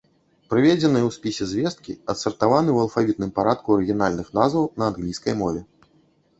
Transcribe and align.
Прыведзеныя 0.53 1.03
ў 1.07 1.11
спісе 1.17 1.47
звесткі 1.51 1.95
адсартаваны 2.15 2.69
ў 2.73 2.77
алфавітным 2.87 3.31
парадку 3.37 3.67
арыгінальных 3.79 4.35
назваў 4.41 4.65
на 4.81 4.93
англійскай 4.95 5.33
мове. 5.47 5.61